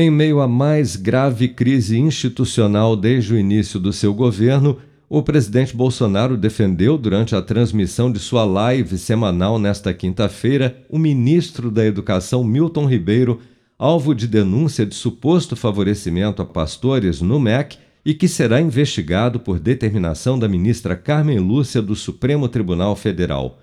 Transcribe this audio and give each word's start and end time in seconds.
Em 0.00 0.12
meio 0.12 0.40
à 0.40 0.46
mais 0.46 0.94
grave 0.94 1.48
crise 1.48 1.98
institucional 1.98 2.94
desde 2.94 3.34
o 3.34 3.36
início 3.36 3.80
do 3.80 3.92
seu 3.92 4.14
governo, 4.14 4.78
o 5.08 5.24
presidente 5.24 5.74
Bolsonaro 5.74 6.36
defendeu 6.36 6.96
durante 6.96 7.34
a 7.34 7.42
transmissão 7.42 8.12
de 8.12 8.20
sua 8.20 8.44
live 8.44 8.96
semanal 8.96 9.58
nesta 9.58 9.92
quinta-feira 9.92 10.86
o 10.88 11.00
ministro 11.00 11.68
da 11.68 11.84
Educação 11.84 12.44
Milton 12.44 12.86
Ribeiro, 12.86 13.40
alvo 13.76 14.14
de 14.14 14.28
denúncia 14.28 14.86
de 14.86 14.94
suposto 14.94 15.56
favorecimento 15.56 16.40
a 16.40 16.44
pastores 16.44 17.20
no 17.20 17.40
MEC 17.40 17.76
e 18.04 18.14
que 18.14 18.28
será 18.28 18.60
investigado 18.60 19.40
por 19.40 19.58
determinação 19.58 20.38
da 20.38 20.46
ministra 20.46 20.94
Carmen 20.94 21.40
Lúcia 21.40 21.82
do 21.82 21.96
Supremo 21.96 22.48
Tribunal 22.48 22.94
Federal. 22.94 23.58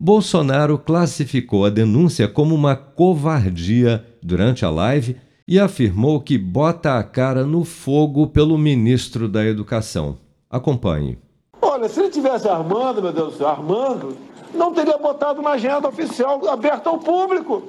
Bolsonaro 0.00 0.78
classificou 0.78 1.64
a 1.64 1.70
denúncia 1.70 2.26
como 2.26 2.56
uma 2.56 2.74
covardia 2.74 4.04
durante 4.20 4.64
a 4.64 4.68
live 4.68 5.14
e 5.48 5.60
afirmou 5.60 6.20
que 6.20 6.36
bota 6.36 6.98
a 6.98 7.04
cara 7.04 7.44
no 7.44 7.64
fogo 7.64 8.26
pelo 8.26 8.58
ministro 8.58 9.28
da 9.28 9.44
Educação. 9.44 10.18
Acompanhe. 10.50 11.18
Olha, 11.62 11.88
se 11.88 12.00
ele 12.00 12.10
tivesse 12.10 12.48
armando, 12.48 13.00
meu 13.00 13.12
Deus 13.12 13.32
do 13.32 13.38
céu, 13.38 13.48
armando, 13.48 14.16
não 14.52 14.72
teria 14.72 14.98
botado 14.98 15.40
na 15.40 15.50
agenda 15.50 15.88
oficial 15.88 16.48
aberta 16.48 16.90
ao 16.90 16.98
público. 16.98 17.62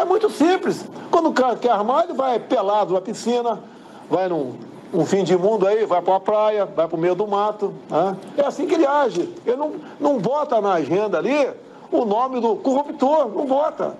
É 0.00 0.04
muito 0.04 0.30
simples. 0.30 0.88
Quando 1.10 1.28
o 1.28 1.32
cara 1.32 1.56
quer 1.56 1.70
armar, 1.70 2.04
ele 2.04 2.14
vai 2.14 2.38
pelado 2.38 2.94
na 2.94 3.00
piscina, 3.00 3.60
vai 4.08 4.28
num 4.28 4.54
um 4.92 5.04
fim 5.04 5.22
de 5.22 5.36
mundo 5.36 5.66
aí, 5.66 5.84
vai 5.84 6.00
para 6.00 6.16
a 6.16 6.20
praia, 6.20 6.64
vai 6.64 6.88
para 6.88 6.96
o 6.96 7.00
meio 7.00 7.14
do 7.14 7.26
mato. 7.26 7.74
Né? 7.90 8.16
É 8.38 8.46
assim 8.46 8.66
que 8.66 8.74
ele 8.74 8.86
age. 8.86 9.28
Ele 9.44 9.56
não, 9.56 9.72
não 10.00 10.18
bota 10.18 10.60
na 10.62 10.74
agenda 10.74 11.18
ali 11.18 11.50
o 11.92 12.06
nome 12.06 12.40
do 12.40 12.56
corruptor, 12.56 13.28
não 13.28 13.44
bota. 13.44 13.96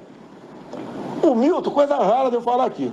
O 1.29 1.35
Milton, 1.35 1.71
coisa 1.71 1.95
rara 1.97 2.31
de 2.31 2.37
eu 2.37 2.41
falar 2.41 2.65
aqui. 2.65 2.91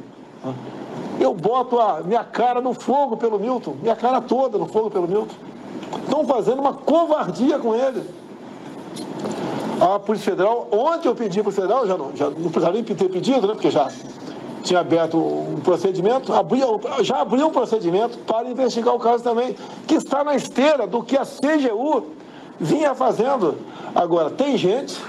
Eu 1.18 1.34
boto 1.34 1.80
a 1.80 2.02
minha 2.04 2.24
cara 2.24 2.60
no 2.60 2.74
fogo 2.74 3.16
pelo 3.16 3.40
Milton, 3.40 3.76
minha 3.82 3.96
cara 3.96 4.20
toda 4.20 4.58
no 4.58 4.68
fogo 4.68 4.92
pelo 4.92 5.08
Milton. 5.08 5.34
Estão 6.04 6.26
fazendo 6.26 6.60
uma 6.60 6.74
covardia 6.74 7.58
com 7.58 7.74
ele. 7.74 8.04
A 9.80 9.98
Polícia 10.00 10.32
Federal, 10.32 10.68
ontem 10.70 11.08
eu 11.08 11.16
pedi 11.16 11.42
para 11.42 11.50
o 11.50 11.54
Federal, 11.54 11.88
já 11.88 11.98
não, 11.98 12.14
já 12.14 12.26
não 12.30 12.50
precisaria 12.52 12.82
nem 12.82 12.84
ter 12.84 13.10
pedido, 13.10 13.48
né? 13.48 13.54
Porque 13.54 13.72
já 13.72 13.90
tinha 14.64 14.82
aberto 14.82 15.18
um 15.18 15.62
procedimento, 15.62 16.34
abria, 16.34 16.66
já 17.02 17.22
abriu 17.22 17.48
um 17.48 17.52
procedimento 17.52 18.18
para 18.20 18.50
investigar 18.50 18.94
o 18.94 19.00
caso 19.00 19.24
também, 19.24 19.56
que 19.88 19.96
está 19.96 20.26
na 20.26 20.36
esteira 20.36 20.86
do 20.86 21.02
que 21.02 21.18
a 21.18 21.24
CGU 21.24 22.08
vinha 22.60 22.94
fazendo. 22.94 23.56
Agora, 23.94 24.30
tem 24.30 24.58
gente, 24.58 25.00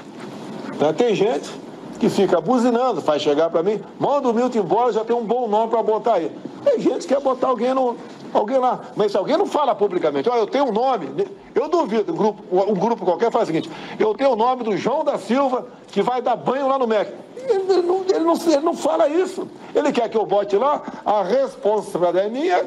né, 0.78 0.92
tem 0.92 1.14
gente 1.14 1.65
que 1.96 2.08
fica 2.08 2.40
buzinando, 2.40 3.00
faz 3.00 3.22
chegar 3.22 3.50
para 3.50 3.62
mim, 3.62 3.80
manda 3.98 4.28
o 4.28 4.34
Milton 4.34 4.58
embora, 4.58 4.92
já 4.92 5.04
tem 5.04 5.14
um 5.14 5.24
bom 5.24 5.48
nome 5.48 5.70
para 5.70 5.82
botar 5.82 6.14
aí. 6.14 6.30
Tem 6.64 6.80
gente 6.80 7.06
que 7.06 7.14
quer 7.14 7.20
botar 7.20 7.48
alguém 7.48 7.72
no, 7.72 7.96
alguém 8.32 8.58
lá. 8.58 8.80
Mas 8.94 9.12
se 9.12 9.18
alguém 9.18 9.36
não 9.36 9.46
fala 9.46 9.74
publicamente, 9.74 10.28
olha, 10.28 10.40
eu 10.40 10.46
tenho 10.46 10.66
um 10.66 10.72
nome, 10.72 11.08
eu 11.54 11.68
duvido, 11.68 12.12
um 12.12 12.16
grupo, 12.16 12.42
um 12.50 12.74
grupo 12.74 13.04
qualquer 13.04 13.30
faz 13.30 13.44
o 13.44 13.46
seguinte, 13.46 13.70
eu 13.98 14.14
tenho 14.14 14.30
o 14.30 14.36
nome 14.36 14.62
do 14.62 14.76
João 14.76 15.04
da 15.04 15.18
Silva, 15.18 15.66
que 15.88 16.02
vai 16.02 16.20
dar 16.20 16.36
banho 16.36 16.68
lá 16.68 16.78
no 16.78 16.86
MEC. 16.86 17.12
Ele 17.36 17.82
não, 17.82 18.04
ele 18.08 18.24
não, 18.24 18.34
ele 18.34 18.64
não 18.64 18.74
fala 18.74 19.08
isso. 19.08 19.48
Ele 19.74 19.92
quer 19.92 20.08
que 20.08 20.16
eu 20.16 20.26
bote 20.26 20.56
lá, 20.56 20.82
a 21.04 21.22
responsabilidade 21.22 22.26
é 22.26 22.28
minha, 22.28 22.66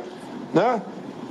né? 0.54 0.82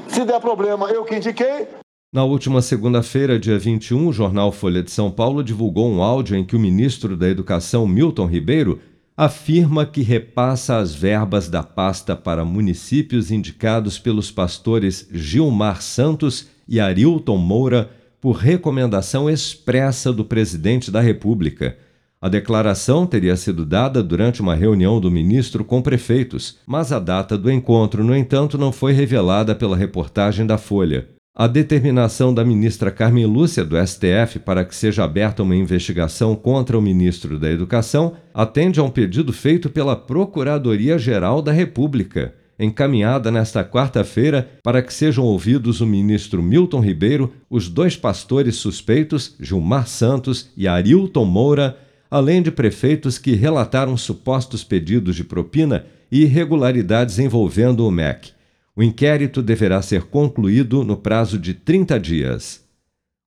Se 0.08 0.24
der 0.24 0.40
problema, 0.40 0.88
eu 0.90 1.04
que 1.04 1.16
indiquei, 1.16 1.68
na 2.10 2.24
última 2.24 2.62
segunda-feira, 2.62 3.38
dia 3.38 3.58
21, 3.58 4.08
o 4.08 4.12
jornal 4.12 4.50
Folha 4.50 4.82
de 4.82 4.90
São 4.90 5.10
Paulo 5.10 5.44
divulgou 5.44 5.90
um 5.90 6.02
áudio 6.02 6.36
em 6.36 6.44
que 6.44 6.56
o 6.56 6.58
ministro 6.58 7.14
da 7.16 7.28
Educação, 7.28 7.86
Milton 7.86 8.26
Ribeiro, 8.26 8.80
afirma 9.14 9.84
que 9.84 10.00
repassa 10.00 10.78
as 10.78 10.94
verbas 10.94 11.50
da 11.50 11.62
pasta 11.62 12.16
para 12.16 12.46
municípios 12.46 13.30
indicados 13.30 13.98
pelos 13.98 14.30
pastores 14.30 15.06
Gilmar 15.12 15.82
Santos 15.82 16.48
e 16.66 16.80
Arilton 16.80 17.36
Moura 17.36 17.90
por 18.20 18.36
recomendação 18.36 19.28
expressa 19.28 20.10
do 20.10 20.24
presidente 20.24 20.90
da 20.90 21.02
República. 21.02 21.76
A 22.22 22.28
declaração 22.28 23.06
teria 23.06 23.36
sido 23.36 23.66
dada 23.66 24.02
durante 24.02 24.40
uma 24.40 24.54
reunião 24.54 24.98
do 24.98 25.10
ministro 25.10 25.62
com 25.62 25.82
prefeitos, 25.82 26.56
mas 26.66 26.90
a 26.90 26.98
data 26.98 27.36
do 27.36 27.50
encontro, 27.50 28.02
no 28.02 28.16
entanto, 28.16 28.56
não 28.56 28.72
foi 28.72 28.92
revelada 28.92 29.54
pela 29.54 29.76
reportagem 29.76 30.46
da 30.46 30.56
Folha. 30.56 31.17
A 31.40 31.46
determinação 31.46 32.34
da 32.34 32.44
ministra 32.44 32.90
Carmen 32.90 33.24
Lúcia, 33.24 33.64
do 33.64 33.76
STF, 33.76 34.40
para 34.40 34.64
que 34.64 34.74
seja 34.74 35.04
aberta 35.04 35.40
uma 35.40 35.54
investigação 35.54 36.34
contra 36.34 36.76
o 36.76 36.82
ministro 36.82 37.38
da 37.38 37.48
Educação 37.48 38.14
atende 38.34 38.80
a 38.80 38.82
um 38.82 38.90
pedido 38.90 39.32
feito 39.32 39.70
pela 39.70 39.94
Procuradoria-Geral 39.94 41.40
da 41.40 41.52
República, 41.52 42.34
encaminhada 42.58 43.30
nesta 43.30 43.62
quarta-feira 43.62 44.50
para 44.64 44.82
que 44.82 44.92
sejam 44.92 45.24
ouvidos 45.24 45.80
o 45.80 45.86
ministro 45.86 46.42
Milton 46.42 46.80
Ribeiro, 46.80 47.32
os 47.48 47.68
dois 47.68 47.96
pastores 47.96 48.56
suspeitos, 48.56 49.36
Gilmar 49.38 49.86
Santos 49.86 50.50
e 50.56 50.66
Arilton 50.66 51.24
Moura, 51.24 51.78
além 52.10 52.42
de 52.42 52.50
prefeitos 52.50 53.16
que 53.16 53.34
relataram 53.34 53.96
supostos 53.96 54.64
pedidos 54.64 55.14
de 55.14 55.22
propina 55.22 55.86
e 56.10 56.22
irregularidades 56.22 57.20
envolvendo 57.20 57.86
o 57.86 57.92
MEC. 57.92 58.36
O 58.78 58.82
inquérito 58.84 59.42
deverá 59.42 59.82
ser 59.82 60.04
concluído 60.04 60.84
no 60.84 60.96
prazo 60.96 61.36
de 61.36 61.52
30 61.52 61.98
dias. 61.98 62.64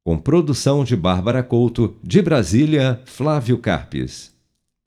Com 0.01 0.17
produção 0.17 0.81
de 0.85 0.95
Bárbara 0.95 1.43
Couto, 1.43 1.97
de 2.01 2.21
Brasília, 2.21 3.01
Flávio 3.03 3.57
Carpes. 3.57 4.30